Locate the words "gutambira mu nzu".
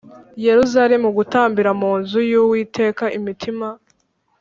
1.17-2.19